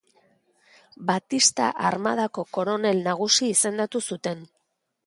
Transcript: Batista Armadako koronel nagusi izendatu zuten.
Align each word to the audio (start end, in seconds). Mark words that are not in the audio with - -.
Batista 1.09 1.67
Armadako 1.91 2.47
koronel 2.59 3.07
nagusi 3.11 3.53
izendatu 3.59 4.05
zuten. 4.11 4.45